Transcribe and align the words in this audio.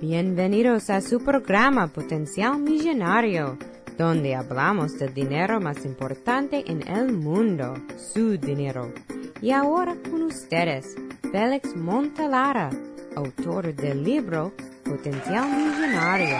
Bienvenidos 0.00 0.90
a 0.90 1.00
su 1.00 1.20
programa 1.20 1.86
Potencial 1.86 2.58
Millonario, 2.58 3.56
donde 3.96 4.34
hablamos 4.34 4.98
del 4.98 5.14
dinero 5.14 5.60
más 5.60 5.84
importante 5.84 6.64
en 6.66 6.86
el 6.88 7.12
mundo, 7.12 7.74
su 8.12 8.36
dinero. 8.36 8.92
Y 9.40 9.52
ahora 9.52 9.94
con 10.10 10.22
ustedes, 10.22 10.96
Félix 11.30 11.76
Montalara, 11.76 12.70
autor 13.14 13.72
del 13.72 14.02
libro 14.02 14.52
Potencial 14.84 15.48
Millonario. 15.48 16.36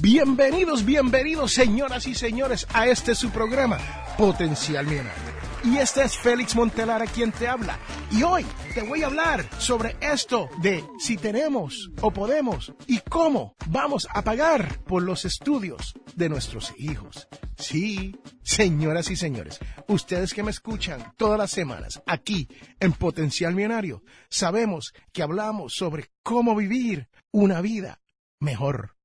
Bienvenidos, 0.08 0.84
bienvenidos, 0.84 1.52
señoras 1.52 2.06
y 2.06 2.14
señores, 2.14 2.64
a 2.72 2.86
este 2.86 3.16
su 3.16 3.30
programa, 3.30 3.76
Potencial 4.16 4.86
Millonario. 4.86 5.32
Y 5.64 5.78
este 5.78 6.04
es 6.04 6.16
Félix 6.16 6.54
Montelara 6.54 7.06
quien 7.06 7.32
te 7.32 7.48
habla. 7.48 7.76
Y 8.12 8.22
hoy 8.22 8.46
te 8.72 8.82
voy 8.82 9.02
a 9.02 9.06
hablar 9.06 9.44
sobre 9.58 9.96
esto 10.00 10.48
de 10.62 10.84
si 11.00 11.16
tenemos 11.16 11.90
o 12.02 12.12
podemos 12.12 12.72
y 12.86 13.00
cómo 13.00 13.56
vamos 13.66 14.06
a 14.14 14.22
pagar 14.22 14.78
por 14.84 15.02
los 15.02 15.24
estudios 15.24 15.94
de 16.14 16.28
nuestros 16.28 16.72
hijos. 16.78 17.26
Sí, 17.58 18.14
señoras 18.44 19.10
y 19.10 19.16
señores, 19.16 19.58
ustedes 19.88 20.34
que 20.34 20.44
me 20.44 20.52
escuchan 20.52 21.14
todas 21.16 21.36
las 21.36 21.50
semanas 21.50 22.00
aquí 22.06 22.46
en 22.78 22.92
Potencial 22.92 23.56
Millonario, 23.56 24.04
sabemos 24.30 24.94
que 25.12 25.24
hablamos 25.24 25.74
sobre 25.74 26.12
cómo 26.22 26.54
vivir 26.54 27.08
una 27.32 27.60
vida 27.60 27.98
mejor 28.38 28.95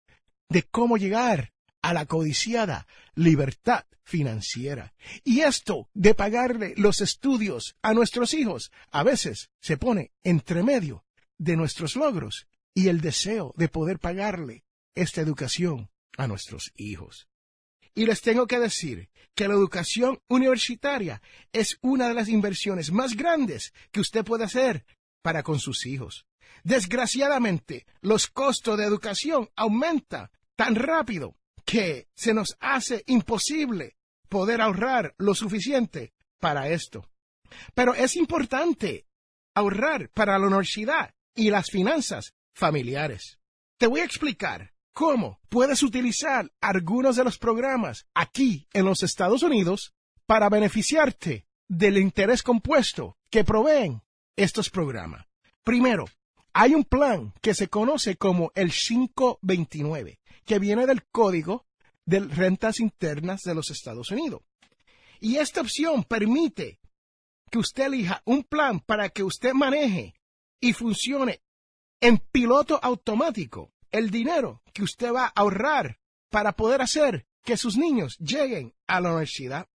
de 0.51 0.63
cómo 0.63 0.97
llegar 0.97 1.53
a 1.81 1.93
la 1.93 2.05
codiciada 2.05 2.85
libertad 3.15 3.85
financiera. 4.03 4.93
Y 5.23 5.41
esto 5.41 5.87
de 5.93 6.13
pagarle 6.13 6.73
los 6.75 6.99
estudios 6.99 7.77
a 7.81 7.93
nuestros 7.93 8.33
hijos 8.33 8.71
a 8.91 9.03
veces 9.03 9.49
se 9.61 9.77
pone 9.77 10.11
entre 10.23 10.61
medio 10.63 11.05
de 11.37 11.55
nuestros 11.55 11.95
logros 11.95 12.47
y 12.73 12.89
el 12.89 12.99
deseo 12.99 13.53
de 13.55 13.69
poder 13.69 13.99
pagarle 13.99 14.65
esta 14.93 15.21
educación 15.21 15.89
a 16.17 16.27
nuestros 16.27 16.73
hijos. 16.75 17.29
Y 17.95 18.05
les 18.05 18.21
tengo 18.21 18.45
que 18.45 18.59
decir 18.59 19.09
que 19.33 19.47
la 19.47 19.53
educación 19.53 20.19
universitaria 20.27 21.21
es 21.53 21.77
una 21.81 22.09
de 22.09 22.13
las 22.13 22.27
inversiones 22.27 22.91
más 22.91 23.15
grandes 23.15 23.73
que 23.91 24.01
usted 24.01 24.25
puede 24.25 24.43
hacer 24.43 24.85
para 25.21 25.43
con 25.43 25.59
sus 25.59 25.85
hijos. 25.85 26.25
Desgraciadamente, 26.63 27.85
los 28.01 28.27
costos 28.27 28.77
de 28.77 28.85
educación 28.85 29.49
aumentan 29.55 30.29
tan 30.61 30.75
rápido 30.75 31.35
que 31.65 32.07
se 32.13 32.35
nos 32.35 32.55
hace 32.59 33.03
imposible 33.07 33.95
poder 34.29 34.61
ahorrar 34.61 35.15
lo 35.17 35.33
suficiente 35.33 36.13
para 36.39 36.69
esto. 36.69 37.09
Pero 37.73 37.95
es 37.95 38.15
importante 38.15 39.07
ahorrar 39.55 40.11
para 40.11 40.37
la 40.37 40.45
universidad 40.45 41.15
y 41.33 41.49
las 41.49 41.71
finanzas 41.71 42.35
familiares. 42.53 43.39
Te 43.79 43.87
voy 43.87 44.01
a 44.01 44.05
explicar 44.05 44.71
cómo 44.93 45.39
puedes 45.49 45.81
utilizar 45.81 46.51
algunos 46.61 47.15
de 47.15 47.23
los 47.23 47.39
programas 47.39 48.05
aquí 48.13 48.67
en 48.71 48.85
los 48.85 49.01
Estados 49.01 49.41
Unidos 49.41 49.95
para 50.27 50.47
beneficiarte 50.47 51.47
del 51.67 51.97
interés 51.97 52.43
compuesto 52.43 53.17
que 53.31 53.43
proveen 53.43 54.03
estos 54.35 54.69
programas. 54.69 55.25
Primero, 55.63 56.05
hay 56.53 56.73
un 56.75 56.83
plan 56.83 57.33
que 57.41 57.53
se 57.53 57.67
conoce 57.67 58.17
como 58.17 58.51
el 58.55 58.71
529 58.71 60.19
que 60.45 60.59
viene 60.59 60.85
del 60.85 61.03
Código 61.05 61.65
de 62.05 62.19
Rentas 62.19 62.79
Internas 62.79 63.41
de 63.43 63.55
los 63.55 63.69
Estados 63.69 64.11
Unidos. 64.11 64.41
Y 65.19 65.37
esta 65.37 65.61
opción 65.61 66.03
permite 66.03 66.79
que 67.49 67.59
usted 67.59 67.85
elija 67.85 68.21
un 68.25 68.43
plan 68.43 68.79
para 68.79 69.09
que 69.09 69.23
usted 69.23 69.53
maneje 69.53 70.15
y 70.59 70.73
funcione 70.73 71.41
en 71.99 72.17
piloto 72.17 72.79
automático 72.81 73.71
el 73.91 74.09
dinero 74.09 74.61
que 74.73 74.83
usted 74.83 75.13
va 75.13 75.25
a 75.25 75.33
ahorrar 75.35 75.99
para 76.29 76.53
poder 76.53 76.81
hacer 76.81 77.27
que 77.43 77.57
sus 77.57 77.77
niños 77.77 78.17
lleguen 78.17 78.73
a 78.87 79.01
la 79.01 79.09
universidad. 79.09 79.67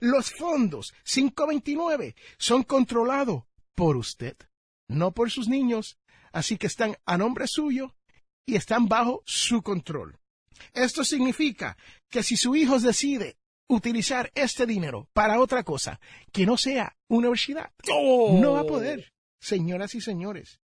Los 0.00 0.30
fondos 0.32 0.92
529 1.04 2.14
son 2.38 2.62
controlados 2.62 3.44
por 3.74 3.96
usted, 3.96 4.36
no 4.86 5.12
por 5.12 5.30
sus 5.30 5.48
niños, 5.48 5.98
así 6.34 6.58
que 6.58 6.66
están 6.66 6.96
a 7.06 7.16
nombre 7.16 7.46
suyo 7.46 7.94
y 8.44 8.56
están 8.56 8.86
bajo 8.88 9.22
su 9.24 9.62
control. 9.62 10.18
Esto 10.72 11.04
significa 11.04 11.76
que 12.10 12.22
si 12.22 12.36
su 12.36 12.54
hijo 12.54 12.78
decide 12.78 13.38
utilizar 13.68 14.30
este 14.34 14.66
dinero 14.66 15.08
para 15.12 15.40
otra 15.40 15.62
cosa 15.62 15.98
que 16.32 16.44
no 16.44 16.56
sea 16.56 16.96
universidad, 17.08 17.72
no 17.88 18.52
va 18.52 18.60
a 18.60 18.66
poder, 18.66 19.12
señoras 19.40 19.94
y 19.94 20.00
señores. 20.00 20.60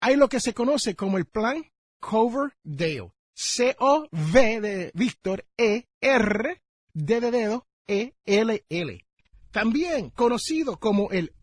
Hay 0.00 0.16
lo 0.16 0.28
que 0.28 0.40
se 0.40 0.54
conoce 0.54 0.94
como 0.94 1.18
el 1.18 1.24
plan 1.26 1.64
Coverdale. 2.00 3.10
C-O-V 3.36 4.60
de 4.60 4.92
Víctor 4.94 5.44
E-R 5.56 6.62
D 6.92 7.20
de 7.20 7.30
dedo 7.32 7.66
E-L-L. 7.88 9.06
También 9.50 10.10
conocido 10.10 10.78
como 10.78 11.10
el 11.10 11.34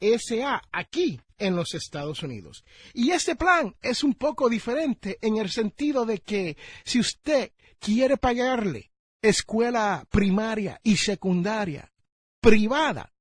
ESA 0.00 0.62
aquí 0.72 1.20
en 1.38 1.56
los 1.56 1.74
Estados 1.74 2.22
Unidos. 2.22 2.64
Y 2.92 3.10
este 3.10 3.36
plan 3.36 3.74
es 3.82 4.04
un 4.04 4.14
poco 4.14 4.48
diferente 4.48 5.18
en 5.20 5.36
el 5.36 5.50
sentido 5.50 6.06
de 6.06 6.18
que 6.20 6.56
si 6.84 7.00
usted 7.00 7.52
quiere 7.78 8.16
pagarle 8.16 8.92
escuela 9.22 10.06
primaria 10.10 10.80
y 10.82 10.96
secundaria 10.96 11.92
privada 12.40 13.12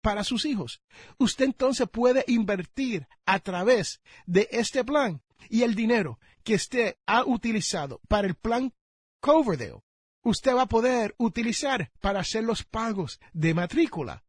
para 0.00 0.24
sus 0.24 0.44
hijos, 0.44 0.82
usted 1.18 1.46
entonces 1.46 1.88
puede 1.88 2.24
invertir 2.26 3.06
a 3.24 3.38
través 3.38 4.00
de 4.26 4.48
este 4.50 4.84
plan 4.84 5.22
y 5.48 5.62
el 5.62 5.74
dinero 5.74 6.18
que 6.42 6.54
usted 6.54 6.96
ha 7.06 7.24
utilizado 7.24 8.00
para 8.08 8.26
el 8.26 8.34
plan 8.34 8.74
Coverdale, 9.20 9.82
usted 10.22 10.54
va 10.54 10.62
a 10.62 10.68
poder 10.68 11.14
utilizar 11.18 11.92
para 12.00 12.20
hacer 12.20 12.42
los 12.42 12.64
pagos 12.64 13.20
de 13.32 13.54
matrícula 13.54 14.24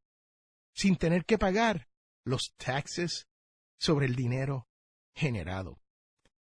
sin 0.74 0.96
tener 0.97 1.25
que 1.25 1.40
pagar 1.40 1.88
los 2.23 2.53
taxes 2.57 3.28
sobre 3.78 4.06
el 4.06 4.16
dinero 4.16 4.67
generado. 5.13 5.79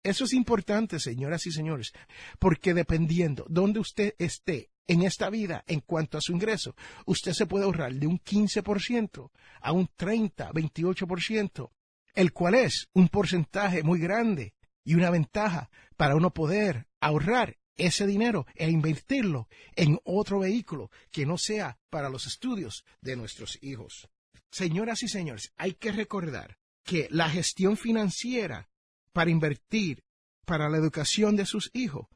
Eso 0.02 0.24
es 0.24 0.32
importante, 0.32 0.98
señoras 0.98 1.46
y 1.46 1.52
señores, 1.52 1.92
porque 2.38 2.72
dependiendo 2.72 3.44
dónde 3.48 3.80
usted 3.80 4.14
esté 4.18 4.70
en 4.86 5.02
esta 5.02 5.28
vida 5.28 5.62
en 5.66 5.80
cuanto 5.80 6.16
a 6.16 6.22
su 6.22 6.32
ingreso, 6.32 6.74
usted 7.04 7.32
se 7.32 7.46
puede 7.46 7.64
ahorrar 7.64 7.92
de 7.94 8.06
un 8.06 8.18
15% 8.18 9.30
a 9.60 9.72
un 9.72 9.88
30, 9.94 10.52
28%, 10.52 11.70
el 12.14 12.32
cual 12.32 12.54
es 12.54 12.88
un 12.94 13.08
porcentaje 13.08 13.82
muy 13.82 14.00
grande 14.00 14.54
y 14.84 14.94
una 14.94 15.10
ventaja 15.10 15.70
para 15.96 16.16
uno 16.16 16.32
poder 16.32 16.88
ahorrar 16.98 17.58
ese 17.76 18.06
dinero 18.06 18.46
e 18.54 18.70
invertirlo 18.70 19.48
en 19.76 19.98
otro 20.04 20.40
vehículo 20.40 20.90
que 21.10 21.26
no 21.26 21.38
sea 21.38 21.78
para 21.90 22.08
los 22.08 22.26
estudios 22.26 22.84
de 23.00 23.16
nuestros 23.16 23.58
hijos. 23.62 24.08
Señoras 24.50 25.02
y 25.02 25.08
señores, 25.08 25.52
hay 25.56 25.74
que 25.74 25.92
recordar 25.92 26.56
que 26.84 27.08
la 27.10 27.28
gestión 27.28 27.76
financiera 27.76 28.68
para 29.12 29.30
invertir 29.30 30.02
para 30.44 30.68
la 30.68 30.78
educación 30.78 31.36
de 31.36 31.46
sus 31.46 31.70
hijos 31.72 32.06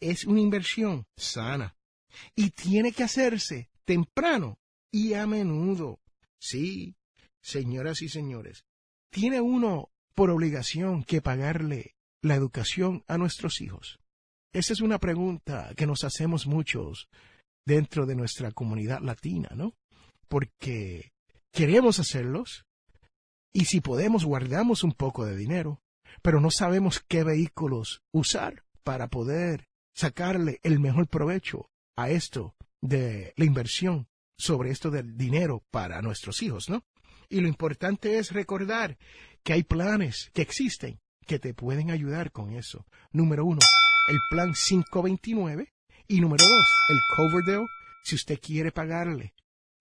es 0.00 0.24
una 0.24 0.40
inversión 0.40 1.06
sana 1.16 1.76
y 2.34 2.50
tiene 2.50 2.92
que 2.92 3.04
hacerse 3.04 3.70
temprano 3.84 4.58
y 4.90 5.14
a 5.14 5.26
menudo. 5.26 6.00
Sí, 6.38 6.96
señoras 7.42 8.02
y 8.02 8.08
señores, 8.08 8.64
tiene 9.10 9.40
uno 9.40 9.90
por 10.14 10.30
obligación 10.30 11.04
que 11.04 11.22
pagarle 11.22 11.94
la 12.22 12.34
educación 12.34 13.04
a 13.06 13.18
nuestros 13.18 13.60
hijos. 13.60 14.00
Esa 14.52 14.72
es 14.72 14.80
una 14.80 14.98
pregunta 14.98 15.72
que 15.76 15.86
nos 15.86 16.02
hacemos 16.04 16.46
muchos 16.46 17.08
dentro 17.66 18.06
de 18.06 18.16
nuestra 18.16 18.50
comunidad 18.52 19.00
latina, 19.00 19.50
¿no? 19.54 19.74
Porque 20.28 21.12
queremos 21.56 21.98
hacerlos, 22.00 22.66
y 23.50 23.64
si 23.64 23.80
podemos, 23.80 24.26
guardamos 24.26 24.84
un 24.84 24.92
poco 24.92 25.24
de 25.24 25.34
dinero, 25.34 25.80
pero 26.20 26.38
no 26.38 26.50
sabemos 26.50 27.02
qué 27.08 27.24
vehículos 27.24 28.02
usar 28.12 28.64
para 28.84 29.08
poder 29.08 29.66
sacarle 29.94 30.60
el 30.62 30.80
mejor 30.80 31.08
provecho 31.08 31.70
a 31.96 32.10
esto 32.10 32.54
de 32.82 33.32
la 33.36 33.46
inversión 33.46 34.06
sobre 34.36 34.70
esto 34.70 34.90
del 34.90 35.16
dinero 35.16 35.64
para 35.70 36.02
nuestros 36.02 36.42
hijos, 36.42 36.68
¿no? 36.68 36.84
Y 37.30 37.40
lo 37.40 37.48
importante 37.48 38.18
es 38.18 38.32
recordar 38.32 38.98
que 39.42 39.54
hay 39.54 39.62
planes 39.62 40.30
que 40.34 40.42
existen 40.42 41.00
que 41.26 41.38
te 41.38 41.54
pueden 41.54 41.90
ayudar 41.90 42.32
con 42.32 42.52
eso. 42.52 42.84
Número 43.12 43.46
uno, 43.46 43.60
el 44.08 44.18
plan 44.28 44.52
529 44.52 45.72
y 46.06 46.20
número 46.20 46.44
dos, 46.44 46.66
el 46.90 46.98
Coverdale, 47.16 47.66
si 48.04 48.14
usted 48.14 48.38
quiere 48.42 48.72
pagarle 48.72 49.32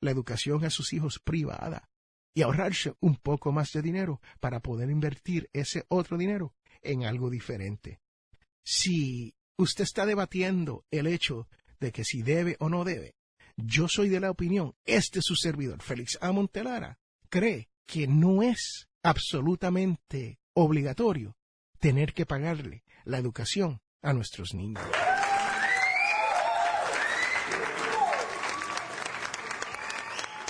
la 0.05 0.11
educación 0.11 0.63
a 0.63 0.69
sus 0.69 0.93
hijos 0.93 1.19
privada 1.19 1.89
y 2.33 2.41
ahorrarse 2.41 2.93
un 2.99 3.15
poco 3.15 3.51
más 3.51 3.71
de 3.71 3.81
dinero 3.81 4.21
para 4.39 4.59
poder 4.59 4.89
invertir 4.89 5.49
ese 5.53 5.85
otro 5.87 6.17
dinero 6.17 6.53
en 6.81 7.03
algo 7.03 7.29
diferente. 7.29 7.99
Si 8.63 9.35
usted 9.57 9.83
está 9.83 10.05
debatiendo 10.05 10.85
el 10.91 11.07
hecho 11.07 11.47
de 11.79 11.91
que 11.91 12.03
si 12.03 12.21
debe 12.21 12.57
o 12.59 12.69
no 12.69 12.83
debe, 12.83 13.15
yo 13.57 13.87
soy 13.87 14.09
de 14.09 14.19
la 14.19 14.31
opinión, 14.31 14.75
este 14.85 15.21
su 15.21 15.35
servidor, 15.35 15.81
Félix 15.81 16.17
A. 16.21 16.31
Montelara, 16.31 16.99
cree 17.29 17.69
que 17.85 18.07
no 18.07 18.43
es 18.43 18.89
absolutamente 19.01 20.39
obligatorio 20.53 21.37
tener 21.79 22.13
que 22.13 22.25
pagarle 22.25 22.83
la 23.05 23.17
educación 23.17 23.79
a 24.01 24.13
nuestros 24.13 24.53
niños. 24.53 24.83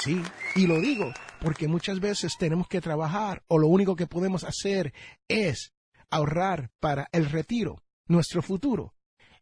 Y 0.08 0.68
lo 0.68 0.80
digo 0.80 1.12
porque 1.42 1.68
muchas 1.68 2.00
veces 2.00 2.38
tenemos 2.38 2.68
que 2.68 2.82
trabajar 2.82 3.44
o 3.48 3.58
lo 3.58 3.68
único 3.68 3.96
que 3.96 4.08
podemos 4.08 4.44
hacer 4.44 4.94
es 5.28 5.74
ahorrar 6.10 6.72
para 6.80 7.10
el 7.12 7.30
retiro, 7.30 7.84
nuestro 8.08 8.42
futuro. 8.42 8.94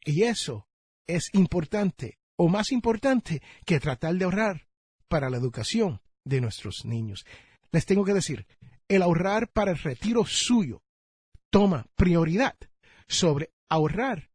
Y 0.06 0.24
eso 0.24 0.68
es 1.07 1.30
importante 1.33 2.19
o 2.38 2.48
más 2.48 2.71
importante 2.71 3.42
que 3.65 3.80
tratar 3.80 4.15
de 4.15 4.25
ahorrar 4.25 4.68
para 5.07 5.30
la 5.30 5.38
educación 5.38 6.01
de 6.25 6.42
nuestros 6.42 6.86
niños. 6.86 7.25
Les 7.71 7.86
tengo 7.86 8.06
que 8.06 8.13
decir, 8.13 8.48
el 8.88 9.01
ahorrar 9.01 9.50
para 9.51 9.71
el 9.71 9.77
retiro 9.77 10.25
suyo 10.25 10.81
toma 11.50 11.88
prioridad 11.95 12.56
sobre 13.07 13.51
ahorrar 13.69 14.30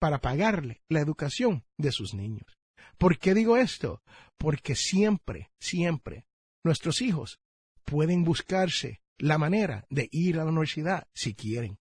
para 0.00 0.20
pagarle 0.20 0.82
la 0.88 1.00
educación 1.00 1.64
de 1.78 1.92
sus 1.92 2.14
niños. 2.14 2.56
¿Por 2.98 3.18
qué 3.18 3.34
digo 3.34 3.56
esto? 3.56 4.02
Porque 4.38 4.74
siempre, 4.74 5.50
siempre 5.58 6.26
nuestros 6.62 7.00
hijos 7.00 7.40
pueden 7.84 8.24
buscarse 8.24 9.00
la 9.18 9.38
manera 9.38 9.86
de 9.88 10.08
ir 10.12 10.38
a 10.38 10.44
la 10.44 10.50
universidad 10.50 11.08
si 11.14 11.34
quieren. 11.34 11.78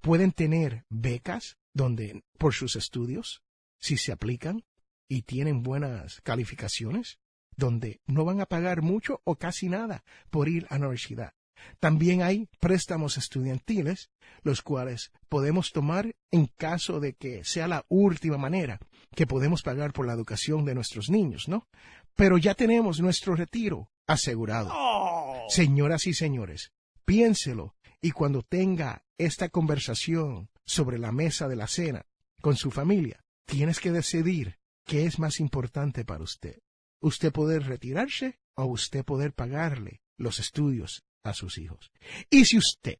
Pueden 0.00 0.32
tener 0.32 0.84
becas 0.88 1.58
donde 1.74 2.24
por 2.38 2.54
sus 2.54 2.76
estudios, 2.76 3.42
si 3.78 3.96
se 3.96 4.12
aplican 4.12 4.64
y 5.08 5.22
tienen 5.22 5.62
buenas 5.62 6.20
calificaciones, 6.22 7.18
donde 7.56 8.00
no 8.06 8.24
van 8.24 8.40
a 8.40 8.46
pagar 8.46 8.82
mucho 8.82 9.20
o 9.24 9.36
casi 9.36 9.68
nada 9.68 10.04
por 10.30 10.48
ir 10.48 10.66
a 10.70 10.78
la 10.78 10.86
universidad. 10.86 11.34
También 11.80 12.22
hay 12.22 12.48
préstamos 12.60 13.18
estudiantiles, 13.18 14.10
los 14.42 14.62
cuales 14.62 15.12
podemos 15.28 15.72
tomar 15.72 16.14
en 16.30 16.46
caso 16.46 17.00
de 17.00 17.14
que 17.14 17.44
sea 17.44 17.68
la 17.68 17.84
última 17.88 18.38
manera 18.38 18.78
que 19.14 19.26
podemos 19.26 19.62
pagar 19.62 19.92
por 19.92 20.06
la 20.06 20.12
educación 20.12 20.64
de 20.64 20.74
nuestros 20.74 21.10
niños, 21.10 21.48
¿no? 21.48 21.68
Pero 22.14 22.38
ya 22.38 22.54
tenemos 22.54 23.00
nuestro 23.00 23.34
retiro 23.34 23.90
asegurado. 24.06 24.70
Oh. 24.72 25.46
Señoras 25.48 26.06
y 26.06 26.14
señores, 26.14 26.72
piénselo 27.04 27.74
y 28.00 28.10
cuando 28.10 28.42
tenga 28.42 29.04
esta 29.18 29.48
conversación 29.48 30.50
sobre 30.64 30.98
la 30.98 31.12
mesa 31.12 31.48
de 31.48 31.56
la 31.56 31.66
cena 31.66 32.06
con 32.40 32.56
su 32.56 32.70
familia, 32.70 33.24
tienes 33.46 33.80
que 33.80 33.92
decidir 33.92 34.58
qué 34.84 35.06
es 35.06 35.18
más 35.18 35.40
importante 35.40 36.04
para 36.04 36.24
usted. 36.24 36.60
Usted 37.00 37.32
poder 37.32 37.64
retirarse 37.64 38.38
o 38.54 38.64
usted 38.64 39.04
poder 39.04 39.32
pagarle 39.32 40.02
los 40.16 40.40
estudios 40.40 41.04
a 41.22 41.34
sus 41.34 41.58
hijos. 41.58 41.90
Y 42.30 42.44
si 42.44 42.58
usted 42.58 42.98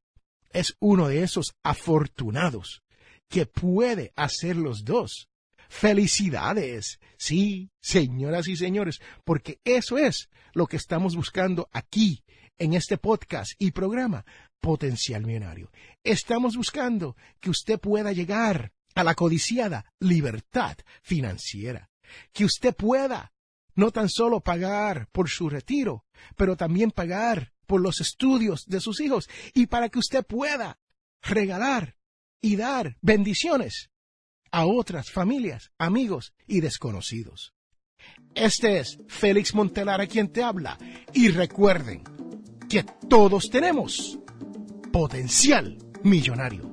es 0.50 0.76
uno 0.80 1.08
de 1.08 1.22
esos 1.22 1.54
afortunados 1.62 2.82
que 3.28 3.46
puede 3.46 4.12
hacer 4.16 4.56
los 4.56 4.84
dos, 4.84 5.28
felicidades. 5.72 7.00
Sí, 7.16 7.70
señoras 7.80 8.46
y 8.46 8.56
señores, 8.56 9.00
porque 9.24 9.58
eso 9.64 9.96
es 9.96 10.28
lo 10.52 10.66
que 10.66 10.76
estamos 10.76 11.16
buscando 11.16 11.68
aquí 11.72 12.22
en 12.58 12.74
este 12.74 12.98
podcast 12.98 13.52
y 13.58 13.70
programa 13.70 14.24
Potencial 14.60 15.24
Millonario. 15.24 15.70
Estamos 16.04 16.56
buscando 16.56 17.16
que 17.40 17.50
usted 17.50 17.80
pueda 17.80 18.12
llegar 18.12 18.72
a 18.94 19.02
la 19.02 19.14
codiciada 19.14 19.86
libertad 19.98 20.76
financiera, 21.02 21.88
que 22.32 22.44
usted 22.44 22.74
pueda 22.74 23.32
no 23.74 23.90
tan 23.90 24.10
solo 24.10 24.40
pagar 24.40 25.08
por 25.10 25.30
su 25.30 25.48
retiro, 25.48 26.04
pero 26.36 26.56
también 26.56 26.90
pagar 26.90 27.51
por 27.66 27.80
los 27.80 28.00
estudios 28.00 28.66
de 28.66 28.80
sus 28.80 29.00
hijos 29.00 29.28
y 29.54 29.66
para 29.66 29.88
que 29.88 29.98
usted 29.98 30.24
pueda 30.24 30.78
regalar 31.22 31.96
y 32.40 32.56
dar 32.56 32.96
bendiciones 33.00 33.90
a 34.50 34.66
otras 34.66 35.10
familias, 35.10 35.72
amigos 35.78 36.34
y 36.46 36.60
desconocidos. 36.60 37.54
Este 38.34 38.78
es 38.78 38.98
Félix 39.08 39.54
Montelar 39.54 40.00
a 40.00 40.06
quien 40.06 40.32
te 40.32 40.42
habla 40.42 40.78
y 41.12 41.28
recuerden 41.28 42.02
que 42.68 42.84
todos 43.08 43.50
tenemos 43.50 44.18
potencial 44.92 45.78
millonario. 46.02 46.70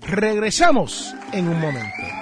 Regresamos 0.00 1.14
en 1.32 1.48
un 1.48 1.60
momento. 1.60 2.21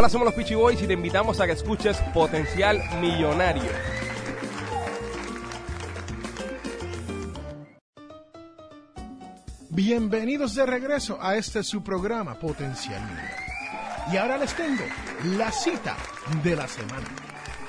Hola, 0.00 0.08
somos 0.08 0.26
los 0.26 0.34
Peachy 0.34 0.54
Boys 0.54 0.80
y 0.80 0.86
te 0.86 0.92
invitamos 0.92 1.40
a 1.40 1.46
que 1.46 1.54
escuches 1.54 1.96
Potencial 2.14 2.80
Millonario. 3.00 3.68
Bienvenidos 9.70 10.54
de 10.54 10.66
regreso 10.66 11.18
a 11.20 11.34
este 11.34 11.64
su 11.64 11.82
programa 11.82 12.38
Potencial 12.38 13.02
Millonario. 13.02 13.36
Y 14.12 14.16
ahora 14.18 14.38
les 14.38 14.54
tengo 14.54 14.84
la 15.36 15.50
cita 15.50 15.96
de 16.44 16.54
la 16.54 16.68
semana, 16.68 17.08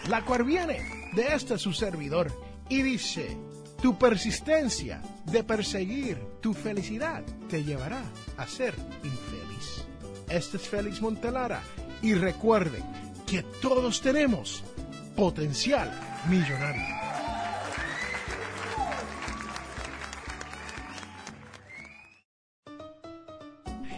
la 0.07 0.23
cual 0.23 0.43
viene 0.43 0.83
de 1.13 1.33
este 1.33 1.57
su 1.57 1.73
servidor 1.73 2.31
y 2.69 2.83
dice, 2.83 3.35
tu 3.81 3.97
persistencia 3.97 5.01
de 5.25 5.43
perseguir 5.43 6.19
tu 6.41 6.53
felicidad 6.53 7.23
te 7.49 7.63
llevará 7.63 8.03
a 8.37 8.45
ser 8.45 8.75
infeliz. 9.03 9.83
Este 10.29 10.57
es 10.57 10.69
Félix 10.69 11.01
Montelara 11.01 11.63
y 12.01 12.13
recuerden 12.13 12.83
que 13.25 13.43
todos 13.61 14.01
tenemos 14.01 14.63
potencial 15.15 15.91
millonario. 16.27 16.99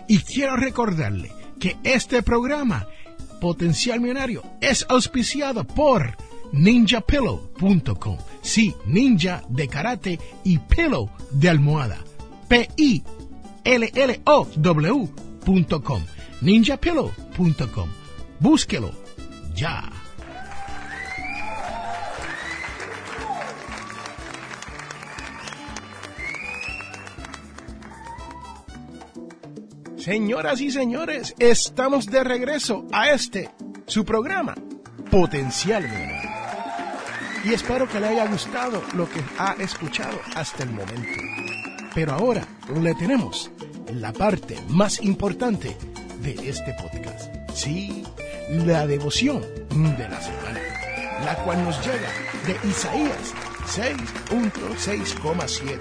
Y 0.07 0.19
quiero 0.19 0.57
recordarle 0.57 1.31
que 1.57 1.77
este 1.83 2.21
programa, 2.21 2.85
Potencial 3.39 4.01
Millonario, 4.01 4.43
es 4.59 4.85
auspiciado 4.89 5.63
por 5.65 6.17
ninjapillow.com. 6.51 8.17
Sí, 8.41 8.75
ninja 8.85 9.43
de 9.47 9.69
karate 9.69 10.19
y 10.43 10.57
pillow 10.57 11.09
de 11.31 11.49
almohada. 11.49 11.99
P-I-L-L-O-W.com 12.49 13.01
ninjapillow.com. 16.41 17.89
Búsquelo 18.39 18.91
ya. 19.55 19.89
Señoras 29.97 30.59
y 30.61 30.71
señores, 30.71 31.35
estamos 31.37 32.07
de 32.07 32.23
regreso 32.23 32.87
a 32.91 33.11
este, 33.11 33.51
su 33.85 34.03
programa, 34.03 34.55
Potencial 35.11 35.85
y 37.43 37.53
espero 37.53 37.87
que 37.87 37.99
le 37.99 38.07
haya 38.07 38.27
gustado 38.27 38.83
lo 38.95 39.09
que 39.09 39.21
ha 39.37 39.53
escuchado 39.59 40.19
hasta 40.35 40.63
el 40.63 40.71
momento. 40.71 41.21
Pero 41.93 42.13
ahora 42.13 42.45
le 42.81 42.95
tenemos 42.95 43.51
la 43.93 44.13
parte 44.13 44.57
más 44.69 45.01
importante 45.01 45.75
de 46.21 46.33
este 46.47 46.73
podcast. 46.75 47.33
Sí, 47.53 48.03
la 48.49 48.85
devoción 48.85 49.41
de 49.69 50.09
la 50.09 50.21
semana, 50.21 50.59
la 51.25 51.35
cual 51.43 51.63
nos 51.63 51.83
llega 51.83 52.11
de 52.45 52.55
Isaías 52.69 53.33
6.6,7 53.67 55.79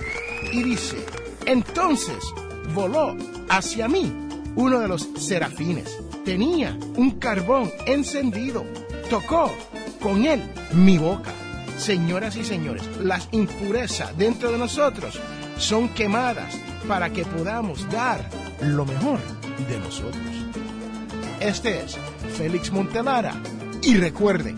y 0.52 0.62
dice, 0.62 1.04
entonces 1.46 2.24
voló 2.74 3.16
hacia 3.48 3.88
mí 3.88 4.12
uno 4.56 4.80
de 4.80 4.88
los 4.88 5.08
serafines. 5.16 5.96
Tenía 6.24 6.76
un 6.96 7.12
carbón 7.18 7.70
encendido. 7.86 8.64
Tocó 9.08 9.52
con 10.00 10.24
él 10.24 10.42
mi 10.72 10.98
boca. 10.98 11.32
Señoras 11.76 12.34
y 12.36 12.44
señores, 12.44 12.84
las 12.98 13.28
impurezas 13.32 14.16
dentro 14.16 14.52
de 14.52 14.58
nosotros 14.58 15.18
son 15.56 15.88
quemadas 15.90 16.56
para 16.86 17.10
que 17.10 17.24
podamos 17.24 17.90
dar 17.90 18.28
lo 18.60 18.84
mejor 18.84 19.18
de 19.64 19.78
nosotros. 19.78 20.24
Este 21.40 21.82
es 21.82 21.96
Félix 22.36 22.70
Montelara 22.70 23.34
y 23.82 23.96
recuerde 23.96 24.54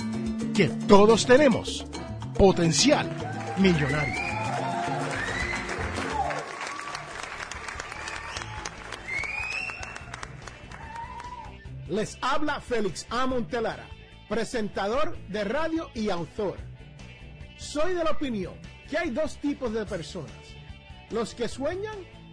que 0.54 0.68
todos 0.88 1.26
tenemos 1.26 1.87
potencial 2.37 3.09
millonario. 3.59 4.32
Les 11.88 12.16
habla 12.23 12.61
Félix 12.61 13.06
A. 13.11 13.26
Montelara, 13.26 13.87
presentador 14.28 15.16
de 15.28 15.44
radio 15.44 15.90
y 15.94 16.09
autor. 16.11 16.59
Soy 17.59 17.94
de 17.94 18.02
la 18.02 18.12
opinión 18.12 18.54
que 18.88 18.99
hay 18.99 19.11
dos 19.11 19.37
tipos 19.37 19.73
de 19.73 19.85
personas, 19.87 20.32
los 21.11 21.35
que 21.35 21.49
sueñan 21.49 21.97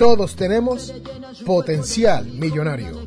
todos 0.00 0.34
tenemos 0.34 0.94
potencial 1.44 2.24
millonario. 2.24 3.06